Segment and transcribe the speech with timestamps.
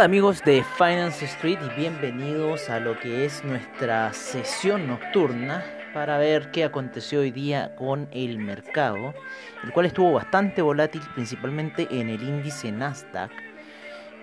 [0.00, 6.16] Hola amigos de Finance Street y bienvenidos a lo que es nuestra sesión nocturna para
[6.16, 9.12] ver qué aconteció hoy día con el mercado,
[9.62, 13.30] el cual estuvo bastante volátil principalmente en el índice Nasdaq,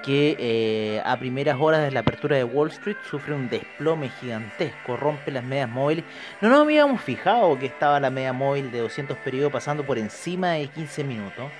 [0.03, 4.98] que eh, a primeras horas de la apertura de Wall Street sufre un desplome gigantesco,
[4.98, 6.05] rompe las medias móviles.
[6.41, 10.53] No nos habíamos fijado que estaba la media móvil de 200 periodos pasando por encima
[10.53, 11.52] de 15 minutos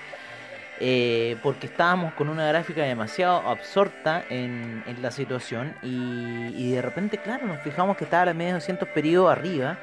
[0.80, 6.82] eh, porque estábamos con una gráfica demasiado absorta en, en la situación y, y de
[6.82, 9.78] repente, claro, nos fijamos que estaba la media de 200 periodos arriba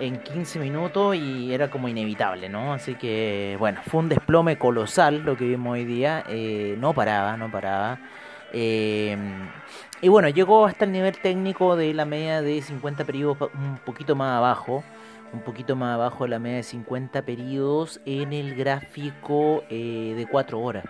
[0.00, 2.72] en 15 minutos y era como inevitable, ¿no?
[2.72, 7.36] Así que, bueno, fue un desplome colosal lo que vimos hoy día, eh, no paraba,
[7.36, 7.98] no paraba.
[8.52, 9.16] Eh,
[10.02, 14.16] y bueno, llegó hasta el nivel técnico de la media de 50 periodos un poquito
[14.16, 14.82] más abajo
[15.32, 20.26] un poquito más abajo de la media de 50 periodos en el gráfico eh, de
[20.26, 20.84] 4 horas.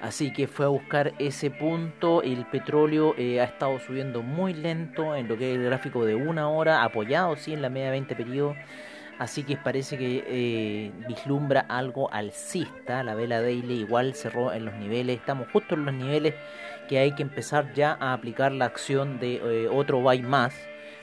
[0.00, 2.22] Así que fue a buscar ese punto.
[2.22, 6.14] El petróleo eh, ha estado subiendo muy lento en lo que es el gráfico de
[6.14, 8.56] una hora, apoyado sí en la media de 20 periodos.
[9.20, 13.02] Así que parece que eh, vislumbra algo alcista.
[13.02, 15.18] La vela daily igual cerró en los niveles.
[15.18, 16.34] Estamos justo en los niveles
[16.88, 20.54] que hay que empezar ya a aplicar la acción de eh, otro buy más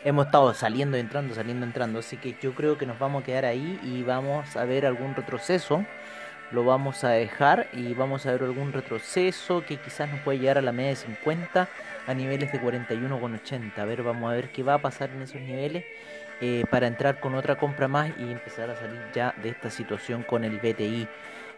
[0.03, 1.99] hemos estado saliendo, entrando, saliendo, entrando.
[1.99, 5.13] Así que yo creo que nos vamos a quedar ahí y vamos a ver algún
[5.13, 5.85] retroceso.
[6.51, 10.57] Lo vamos a dejar y vamos a ver algún retroceso que quizás nos puede llegar
[10.57, 11.67] a la media de 50
[12.07, 13.77] a niveles de 41,80.
[13.77, 15.83] A ver, vamos a ver qué va a pasar en esos niveles
[16.39, 20.23] eh, para entrar con otra compra más y empezar a salir ya de esta situación
[20.23, 21.07] con el BTI.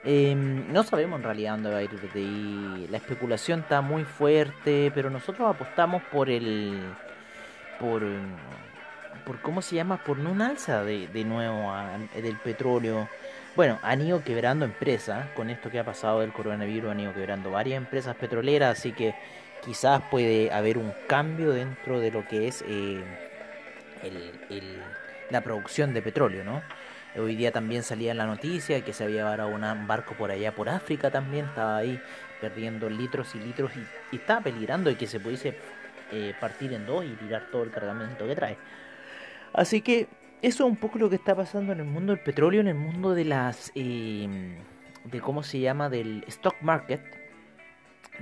[0.06, 2.88] Eh, no sabemos en realidad dónde va a ir el BTI.
[2.90, 6.80] La especulación está muy fuerte, pero nosotros apostamos por el
[7.80, 8.02] por,
[9.24, 10.04] por ¿cómo se llama?
[10.04, 11.74] Por un alza de, de nuevo
[12.16, 13.08] del petróleo.
[13.56, 17.52] Bueno, han ido quebrando empresas, con esto que ha pasado del coronavirus han ido quebrando
[17.52, 19.16] varias empresas petroleras, así que
[19.66, 23.04] quizás puede haber un cambio dentro de lo que es eh,
[24.04, 24.82] el,
[25.30, 26.62] la producción de petróleo, ¿no?
[27.18, 30.70] Hoy día también salía la noticia que se había varado un barco por allá por
[30.70, 32.00] África también, estaba ahí
[32.40, 35.58] perdiendo litros y litros y, y estaba peligrando de que se pudiese
[36.12, 38.58] eh, partir en dos y tirar todo el cargamento que trae.
[39.54, 40.08] Así que
[40.42, 42.76] eso es un poco lo que está pasando en el mundo del petróleo, en el
[42.76, 43.72] mundo de las...
[43.76, 44.58] Eh,
[45.06, 47.02] de cómo se llama, del stock market,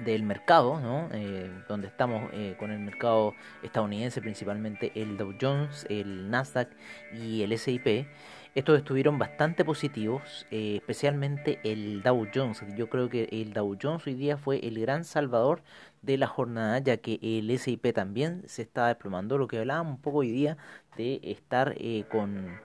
[0.06, 1.10] del mercado, ¿no?
[1.12, 3.34] Eh, donde estamos eh, con el mercado
[3.64, 6.70] estadounidense, principalmente el Dow Jones, el Nasdaq
[7.14, 8.08] y el SIP.
[8.56, 12.64] Estos estuvieron bastante positivos, eh, especialmente el Dow Jones.
[12.76, 15.62] Yo creo que el Dow Jones hoy día fue el gran salvador
[16.02, 19.38] de la jornada, ya que el SIP también se está desplomando.
[19.38, 20.58] Lo que hablábamos un poco hoy día
[20.96, 22.60] de estar eh, con,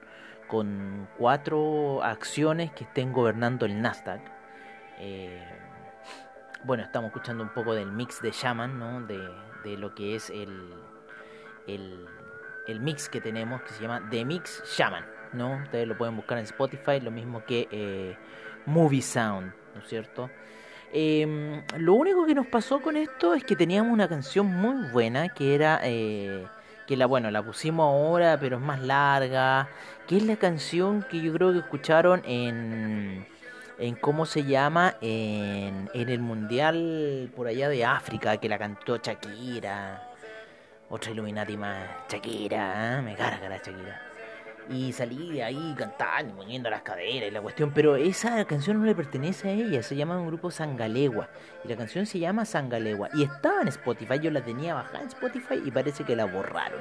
[0.48, 4.22] con cuatro acciones que estén gobernando el Nasdaq.
[4.98, 5.42] Eh,
[6.64, 9.02] bueno, estamos escuchando un poco del mix de Shaman, ¿no?
[9.02, 9.18] De,
[9.64, 10.74] de lo que es el,
[11.66, 12.06] el,
[12.68, 15.62] el, mix que tenemos, que se llama The Mix Shaman, ¿no?
[15.62, 18.16] Ustedes lo pueden buscar en Spotify, lo mismo que eh,
[18.66, 20.30] Movie Sound, ¿no es cierto?
[20.92, 25.28] Eh, lo único que nos pasó con esto es que teníamos una canción muy buena,
[25.28, 25.80] que era...
[25.82, 26.46] Eh,
[26.86, 29.68] que la bueno la pusimos ahora pero es más larga
[30.06, 33.26] que es la canción que yo creo que escucharon en
[33.78, 38.96] en cómo se llama en, en el mundial por allá de África que la cantó
[38.96, 40.10] Shakira
[40.88, 43.02] otra Illuminati más Shakira ¿eh?
[43.02, 44.11] me carga la Shakira
[44.68, 48.86] y salí de ahí cantando, moviendo las caderas y la cuestión, pero esa canción no
[48.86, 51.28] le pertenece a ella, se llama un grupo Sangalegua,
[51.64, 55.08] y la canción se llama Sangalegua, y estaba en Spotify, yo la tenía bajada en
[55.08, 56.80] Spotify y parece que la borraron.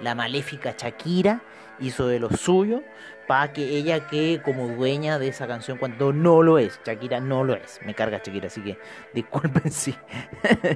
[0.00, 1.42] La maléfica Shakira
[1.78, 2.82] hizo de lo suyo
[3.28, 6.80] para que ella quede como dueña de esa canción cuando no lo es.
[6.84, 7.78] Shakira no lo es.
[7.86, 8.78] Me carga Shakira, así que
[9.14, 9.94] disculpen si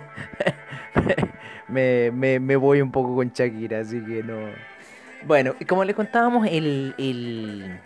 [1.68, 4.75] me, me, me voy un poco con Shakira, así que no.
[5.26, 7.80] Bueno, como les contábamos, el, el,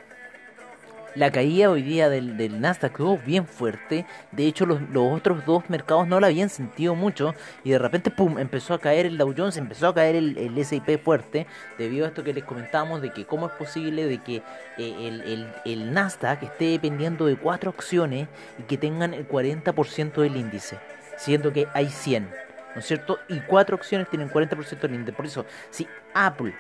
[1.14, 4.04] La caída hoy día del, del Nasdaq estuvo bien fuerte.
[4.31, 7.34] De hecho, los, los otros dos mercados no la habían sentido mucho.
[7.64, 10.58] Y de repente, pum, empezó a caer el Dow Jones, empezó a caer el, el
[10.58, 11.46] S&P fuerte.
[11.78, 14.42] Debido a esto que les comentábamos de que cómo es posible de que eh,
[14.76, 18.28] el, el, el Nasdaq esté dependiendo de cuatro acciones
[18.58, 20.78] y que tengan el 40% del índice.
[21.16, 22.28] Siendo que hay 100.
[22.75, 23.19] ¿No es cierto?
[23.31, 25.16] Y cuatro acciones tienen 40% del índice.
[25.16, 26.52] Por eso, si Apple,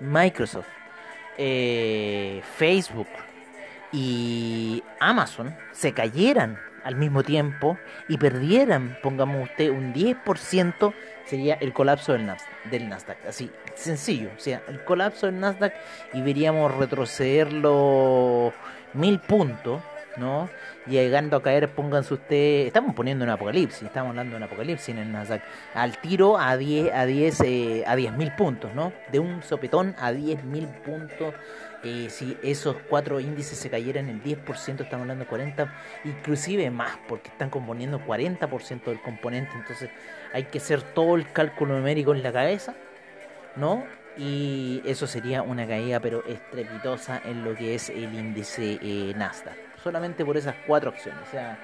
[0.00, 0.68] Microsoft,
[1.38, 3.08] eh, Facebook
[3.92, 7.78] y Amazon se cayeran al mismo tiempo
[8.08, 10.94] y perdieran, pongamos usted, un 10%,
[11.24, 13.26] sería el colapso del Nasdaq, del Nasdaq.
[13.26, 14.30] Así, sencillo.
[14.36, 15.74] O sea, el colapso del Nasdaq
[16.12, 18.52] y veríamos retrocederlo
[18.92, 19.82] mil puntos,
[20.16, 20.48] ¿no?
[20.86, 24.98] Llegando a caer, pónganse usted, estamos poniendo un apocalipsis, estamos hablando de un apocalipsis en
[24.98, 25.42] el Nasdaq,
[25.74, 28.92] al tiro a 10 a 10 eh, a 10 mil puntos, ¿no?
[29.10, 31.34] De un sopetón a 10 mil puntos.
[31.84, 35.72] Eh, si esos cuatro índices se cayeran el 10%, estamos hablando de 40,
[36.04, 39.90] inclusive más, porque están componiendo 40% del componente, entonces
[40.32, 42.74] hay que hacer todo el cálculo numérico en la cabeza,
[43.54, 43.84] ¿no?
[44.16, 49.65] Y eso sería una caída, pero estrepitosa en lo que es el índice eh, Nasdaq
[49.86, 51.22] solamente por esas cuatro acciones.
[51.28, 51.56] O sea,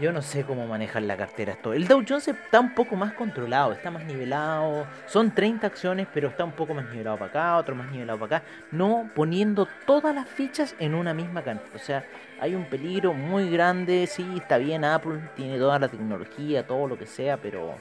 [0.00, 1.74] yo no sé cómo manejar la cartera esto.
[1.74, 4.86] El Dow Jones está un poco más controlado, está más nivelado.
[5.04, 8.38] Son 30 acciones, pero está un poco más nivelado para acá, otro más nivelado para
[8.38, 8.46] acá.
[8.72, 11.74] No poniendo todas las fichas en una misma cantidad.
[11.74, 12.06] O sea,
[12.40, 14.06] hay un peligro muy grande.
[14.06, 17.74] Sí, está bien Apple, tiene toda la tecnología, todo lo que sea, pero...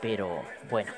[0.00, 0.92] Pero, bueno,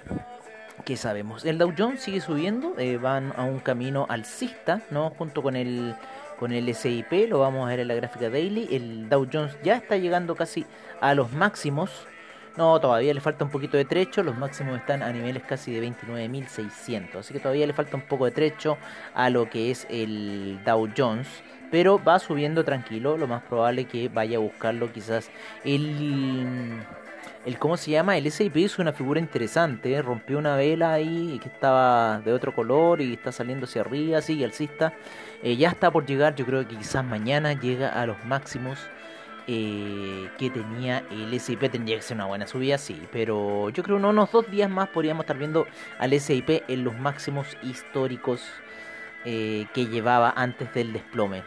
[0.84, 1.44] ¿qué sabemos?
[1.44, 5.10] El Dow Jones sigue subiendo, eh, van a un camino alcista, ¿no?
[5.10, 5.94] Junto con el
[6.38, 8.68] con el SIP, lo vamos a ver en la gráfica daily.
[8.70, 10.64] El Dow Jones ya está llegando casi
[11.00, 12.06] a los máximos.
[12.56, 14.22] No, todavía le falta un poquito de trecho.
[14.22, 17.16] Los máximos están a niveles casi de 29.600.
[17.16, 18.78] Así que todavía le falta un poco de trecho
[19.14, 21.28] a lo que es el Dow Jones.
[21.70, 23.16] Pero va subiendo tranquilo.
[23.16, 25.30] Lo más probable que vaya a buscarlo quizás
[25.64, 26.80] el
[27.46, 31.48] el cómo se llama, el SIP es una figura interesante, rompió una vela ahí que
[31.48, 34.92] estaba de otro color y está saliendo hacia arriba, así y alcista.
[35.42, 38.78] Eh, ya está por llegar, yo creo que quizás mañana llega a los máximos
[39.46, 41.70] eh, que tenía el SIP.
[41.70, 44.88] Tendría que ser una buena subida, sí, pero yo creo que unos dos días más
[44.88, 45.66] podríamos estar viendo
[45.98, 48.42] al SIP en los máximos históricos
[49.24, 51.44] eh, que llevaba antes del desplome.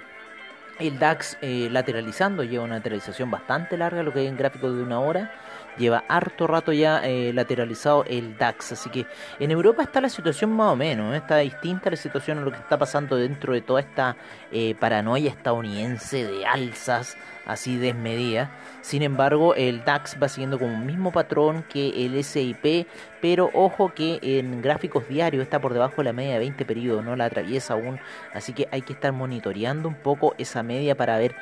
[0.79, 4.99] El DAX lateralizando, lleva una lateralización bastante larga, lo que hay en gráfico de una
[4.99, 5.31] hora.
[5.77, 8.73] Lleva harto rato ya eh, lateralizado el DAX.
[8.73, 9.05] Así que
[9.39, 11.13] en Europa está la situación más o menos.
[11.13, 11.17] ¿eh?
[11.17, 14.15] Está distinta la situación a lo que está pasando dentro de toda esta
[14.51, 18.49] eh, paranoia estadounidense de alzas así desmedidas.
[18.81, 22.87] Sin embargo, el DAX va siguiendo con un mismo patrón que el SIP.
[23.21, 27.05] Pero ojo que en gráficos diarios está por debajo de la media de 20 periodos.
[27.05, 27.99] No la atraviesa aún.
[28.33, 31.35] Así que hay que estar monitoreando un poco esa media para ver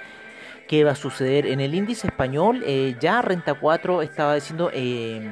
[0.70, 1.48] qué va a suceder.
[1.48, 5.28] En el índice español, eh, ya Renta 4 estaba diciendo eh,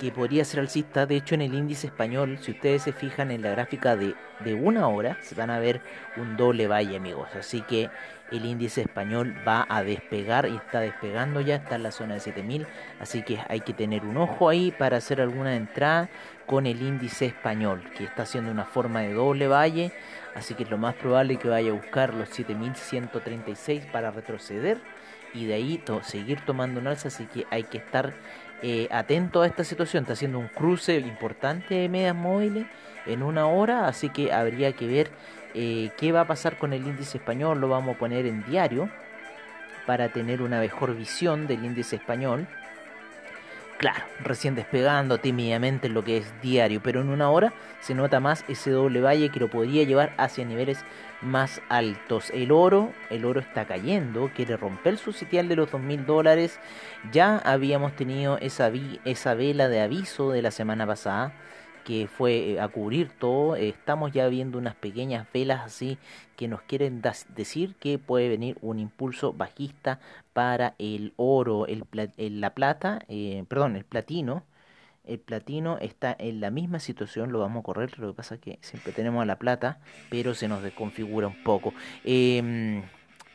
[0.00, 1.04] que podría ser alcista.
[1.04, 4.54] De hecho, en el índice español, si ustedes se fijan en la gráfica de, de
[4.54, 5.82] una hora, se van a ver
[6.16, 7.28] un doble valle, amigos.
[7.38, 7.90] Así que
[8.32, 12.20] el índice español va a despegar y está despegando ya, está en la zona de
[12.20, 12.66] 7000.
[13.00, 16.08] Así que hay que tener un ojo ahí para hacer alguna entrada
[16.46, 19.92] con el índice español, que está haciendo una forma de doble valle.
[20.34, 24.78] Así que es lo más probable que vaya a buscar los 7136 para retroceder
[25.32, 27.08] y de ahí seguir tomando un alza.
[27.08, 28.14] Así que hay que estar
[28.62, 30.02] eh, atento a esta situación.
[30.02, 32.66] Está haciendo un cruce importante de medias móviles
[33.06, 33.86] en una hora.
[33.86, 35.10] Así que habría que ver
[35.54, 37.60] eh, qué va a pasar con el índice español.
[37.60, 38.88] Lo vamos a poner en diario
[39.86, 42.46] para tener una mejor visión del índice español.
[43.84, 48.18] Claro, recién despegando tímidamente en lo que es diario, pero en una hora se nota
[48.18, 50.82] más ese doble valle que lo podría llevar hacia niveles
[51.20, 52.30] más altos.
[52.30, 56.60] El oro, el oro está cayendo, quiere romper su sitial de los 2.000 dólares.
[57.12, 58.72] Ya habíamos tenido esa,
[59.04, 61.34] esa vela de aviso de la semana pasada
[61.84, 63.56] que fue eh, a cubrir todo.
[63.56, 65.98] Estamos ya viendo unas pequeñas velas así
[66.36, 67.02] que nos quieren
[67.36, 70.00] decir que puede venir un impulso bajista
[70.32, 71.84] para el oro, el,
[72.16, 74.44] la plata, eh, perdón, el platino.
[75.04, 78.40] El platino está en la misma situación, lo vamos a correr, lo que pasa es
[78.40, 81.74] que siempre tenemos a la plata, pero se nos desconfigura un poco.
[82.04, 82.82] Eh,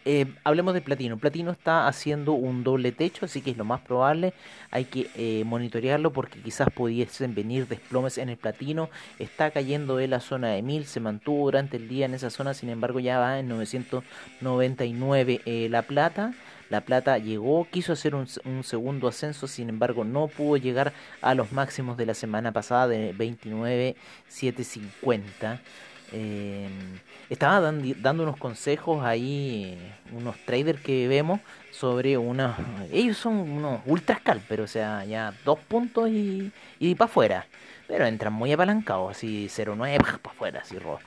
[0.06, 1.18] eh, hablemos de platino.
[1.18, 4.34] Platino está haciendo un doble techo, así que es lo más probable.
[4.72, 8.90] Hay que eh, monitorearlo porque quizás pudiesen venir desplomes en el platino.
[9.20, 12.54] Está cayendo de la zona de 1000, se mantuvo durante el día en esa zona,
[12.54, 16.34] sin embargo ya va en 999 eh, la plata.
[16.70, 21.34] La plata llegó, quiso hacer un, un, segundo ascenso, sin embargo no pudo llegar a
[21.34, 25.62] los máximos de la semana pasada de 29,750.
[26.12, 26.68] Eh,
[27.30, 29.78] estaba dan- dando unos consejos ahí,
[30.12, 31.40] unos traders que vemos
[31.72, 32.56] sobre unos,
[32.92, 37.46] ellos son unos ultra scalper, o sea, ya dos puntos y, y para afuera,
[37.88, 41.00] pero entran muy apalancados, así 0-9 para afuera, así ro-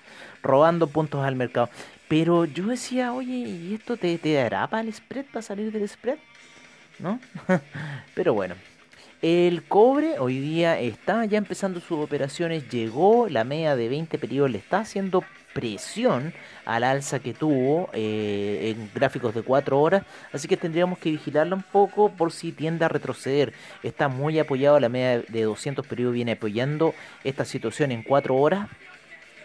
[0.43, 1.69] robando puntos al mercado.
[2.09, 5.89] Pero yo decía, oye, ¿y esto te, te dará para el spread, para salir del
[5.89, 6.19] spread?
[6.99, 7.19] ¿No?
[8.15, 8.55] pero bueno.
[9.23, 14.50] El cobre hoy día está ya empezando sus operaciones, llegó la media de 20 periodos,
[14.50, 15.23] le está haciendo
[15.55, 20.02] presión al alza que tuvo eh, en gráficos de 4 horas,
[20.33, 23.52] así que tendríamos que vigilarla un poco por si tiende a retroceder.
[23.85, 28.69] Está muy apoyado, la media de 200 periodos viene apoyando esta situación en 4 horas.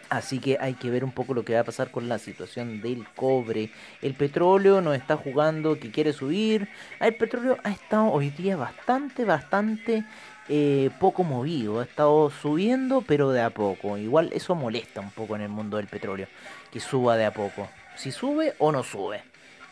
[0.09, 2.81] Así que hay que ver un poco lo que va a pasar con la situación
[2.81, 3.71] del cobre.
[4.01, 6.69] El petróleo nos está jugando que quiere subir.
[6.99, 10.05] El petróleo ha estado hoy día bastante, bastante
[10.47, 11.79] eh, poco movido.
[11.79, 13.97] Ha estado subiendo, pero de a poco.
[13.97, 16.27] Igual eso molesta un poco en el mundo del petróleo.
[16.71, 17.67] Que suba de a poco.
[17.97, 19.23] Si sube o no sube.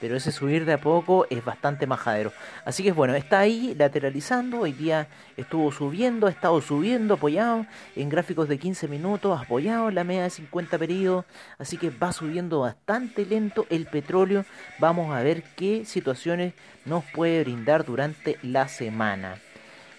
[0.06, 2.32] Pero ese subir de a poco es bastante majadero.
[2.64, 4.60] Así que bueno, está ahí lateralizando.
[4.60, 9.96] Hoy día estuvo subiendo, ha estado subiendo, apoyado en gráficos de 15 minutos, apoyado en
[9.96, 11.26] la media de 50 periodos.
[11.58, 14.46] Así que va subiendo bastante lento el petróleo.
[14.78, 16.54] Vamos a ver qué situaciones
[16.86, 19.40] nos puede brindar durante la semana.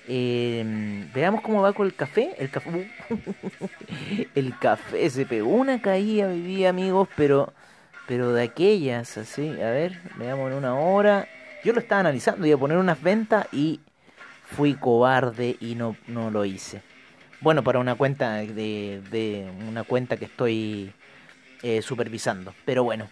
[0.06, 2.30] Eh, veamos cómo va con el café.
[2.38, 2.92] El café,
[4.36, 7.52] el café se pegó una caída hoy día, amigos, pero
[8.06, 11.28] pero de aquellas, así, a ver, veamos en una hora.
[11.64, 13.80] Yo lo estaba analizando, iba a poner unas ventas y
[14.44, 16.82] fui cobarde y no, no lo hice.
[17.40, 20.92] Bueno, para una cuenta de, de una cuenta que estoy
[21.62, 23.08] eh, supervisando, pero bueno,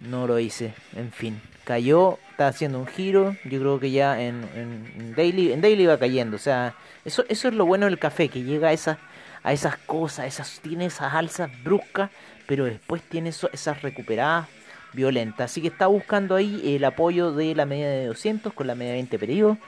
[0.00, 0.72] no lo hice.
[0.96, 3.36] En fin, cayó, está haciendo un giro.
[3.44, 6.36] Yo creo que ya en, en, en daily, en daily va cayendo.
[6.36, 8.98] O sea, eso, eso es lo bueno del café, que llega a esas,
[9.42, 12.10] a esas cosas, esas, tiene esas alzas bruscas
[12.48, 14.48] pero después tiene eso, esas recuperadas
[14.94, 15.50] violentas.
[15.50, 18.92] Así que está buscando ahí el apoyo de la media de 200 con la media
[18.92, 19.58] de 20 periodos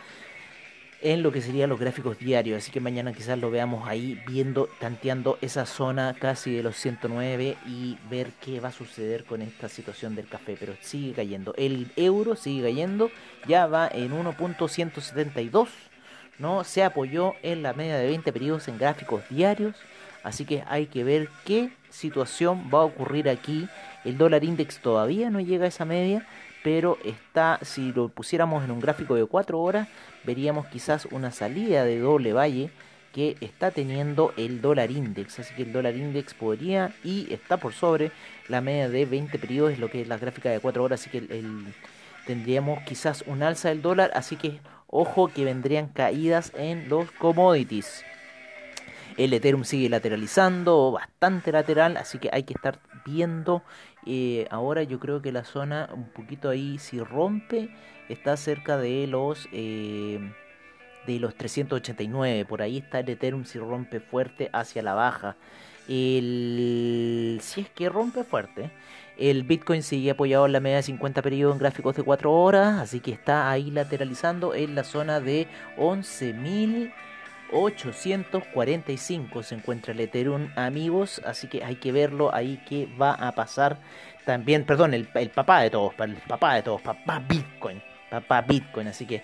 [1.02, 2.56] en lo que serían los gráficos diarios.
[2.56, 7.58] Así que mañana quizás lo veamos ahí viendo, tanteando esa zona casi de los 109
[7.66, 10.56] y ver qué va a suceder con esta situación del café.
[10.58, 11.54] Pero sigue cayendo.
[11.58, 13.10] El euro sigue cayendo.
[13.46, 15.68] Ya va en 1.172.
[16.38, 16.64] ¿no?
[16.64, 19.76] Se apoyó en la media de 20 periodos en gráficos diarios.
[20.22, 23.68] Así que hay que ver qué situación va a ocurrir aquí.
[24.04, 26.26] El dólar index todavía no llega a esa media,
[26.62, 29.88] pero está, si lo pusiéramos en un gráfico de 4 horas,
[30.24, 32.70] veríamos quizás una salida de doble valle
[33.12, 35.40] que está teniendo el dólar index.
[35.40, 38.12] Así que el dólar index podría y está por sobre
[38.48, 41.00] la media de 20 periodos, lo que es la gráfica de 4 horas.
[41.00, 41.74] Así que el,
[42.26, 44.10] tendríamos quizás un alza del dólar.
[44.14, 48.04] Así que ojo que vendrían caídas en los commodities.
[49.20, 53.62] El Ethereum sigue lateralizando, bastante lateral, así que hay que estar viendo.
[54.06, 57.68] Eh, ahora yo creo que la zona un poquito ahí, si rompe,
[58.08, 60.32] está cerca de los eh,
[61.06, 62.46] de los 389.
[62.46, 65.36] Por ahí está el Ethereum si rompe fuerte hacia la baja.
[65.86, 68.70] El, si es que rompe fuerte.
[69.18, 72.80] El Bitcoin sigue apoyado en la media de 50 periodos en gráficos de 4 horas,
[72.80, 75.46] así que está ahí lateralizando en la zona de
[75.76, 76.90] 11.000.
[77.52, 81.20] 845 se encuentra el Ethereum, amigos.
[81.24, 83.78] Así que hay que verlo ahí que va a pasar.
[84.24, 87.82] También, perdón, el, papá de todos, el papá de todos, papá Bitcoin.
[88.10, 89.22] Papá Bitcoin, así que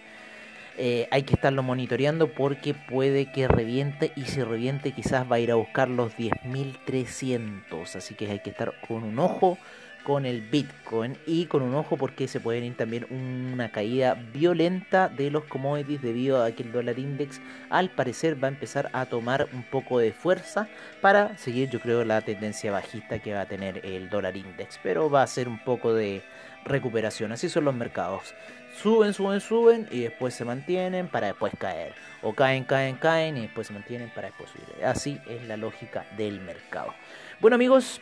[0.78, 5.40] eh, hay que estarlo monitoreando porque puede que reviente y si reviente quizás va a
[5.40, 7.97] ir a buscar los 10.300.
[7.97, 9.59] Así que hay que estar con un ojo
[10.06, 15.08] con el Bitcoin y con un ojo porque se puede venir también una caída violenta
[15.08, 19.06] de los commodities debido a que el dólar index al parecer va a empezar a
[19.06, 20.68] tomar un poco de fuerza
[21.00, 25.10] para seguir yo creo la tendencia bajista que va a tener el dólar index pero
[25.10, 26.22] va a ser un poco de
[26.64, 27.32] recuperación.
[27.32, 28.32] Así son los mercados.
[28.80, 31.94] Suben suben suben y después se mantienen para después caer.
[32.22, 34.84] O caen caen caen y después se mantienen para después subir.
[34.84, 36.94] Así es la lógica del mercado.
[37.40, 38.00] Bueno amigos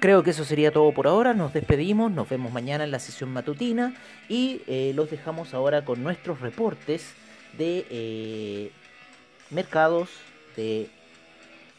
[0.00, 1.34] Creo que eso sería todo por ahora.
[1.34, 3.94] Nos despedimos, nos vemos mañana en la sesión matutina
[4.28, 7.14] y eh, los dejamos ahora con nuestros reportes
[7.56, 8.70] de eh,
[9.50, 10.10] mercados,
[10.56, 10.90] de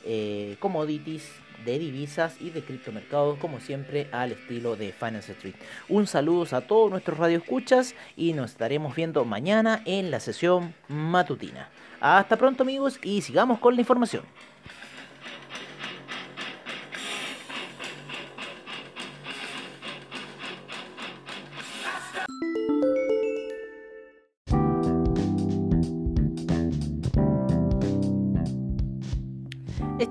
[0.05, 1.29] eh, commodities,
[1.65, 5.55] de divisas y de criptomercados, como siempre, al estilo de Finance Street.
[5.89, 11.69] Un saludo a todos nuestros radioescuchas y nos estaremos viendo mañana en la sesión matutina.
[11.99, 14.23] Hasta pronto, amigos, y sigamos con la información.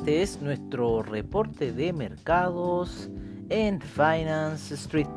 [0.04, 3.08] Este es nuestro reporte de mercados
[3.48, 5.08] en Finance Street.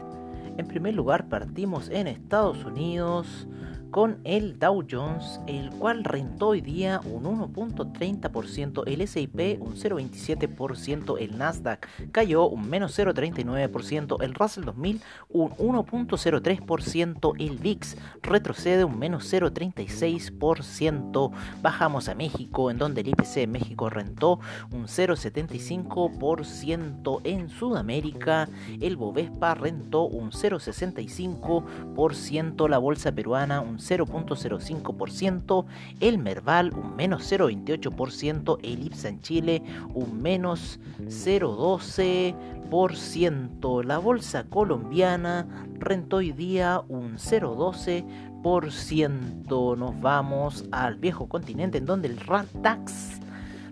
[0.55, 3.49] En primer lugar partimos en Estados Unidos
[3.97, 11.17] con el Dow Jones, el cual rentó hoy día un 1.30%, el S&P un 0.27%,
[11.19, 18.99] el Nasdaq cayó un menos 0.39%, el Russell 2000 un 1.03%, el VIX retrocede un
[18.99, 21.31] menos 0.36%,
[21.63, 24.39] bajamos a México en donde el IPC en México rentó
[24.71, 28.47] un 0.75%, en Sudamérica
[28.79, 35.65] el Bovespa rentó un 0.65%, la bolsa peruana un 0.05%,
[35.99, 39.61] el Merval un menos 0.28%, el IPSA en Chile
[39.93, 45.45] un menos 0.12%, la bolsa colombiana
[45.79, 53.19] rentó hoy día un 0.12%, nos vamos al viejo continente en donde el RATAX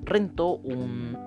[0.03, 1.17] rentó un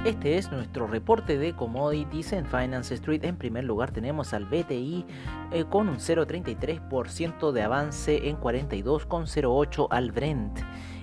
[0.06, 3.24] Este es nuestro reporte de commodities en Finance Street.
[3.24, 5.04] En primer lugar tenemos al BTI
[5.52, 10.60] eh, con un 0.33% de avance en 42,08 al Brent.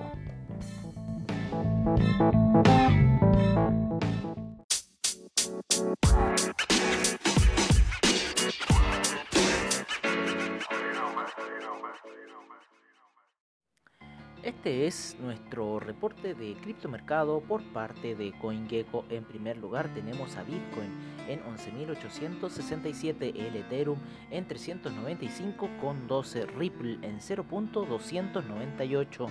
[14.42, 19.04] Este es nuestro reporte de criptomercado por parte de CoinGecko.
[19.10, 23.98] En primer lugar tenemos a Bitcoin en 11.867, el Ethereum
[24.30, 29.28] en 395,12, Ripple en 0.298,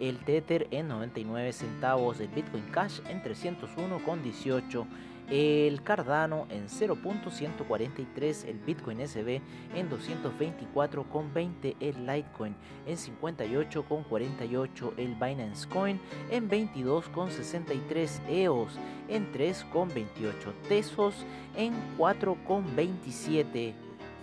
[0.00, 4.86] el Tether en 99 centavos, el Bitcoin Cash en 301,18
[5.30, 9.40] el Cardano en 0.143, el Bitcoin SB
[9.74, 12.54] en 224,20, el Litecoin
[12.86, 21.24] en 58,48, el Binance Coin en 22,63, EOS en 3,28, Tesos
[21.56, 23.72] en 4,27.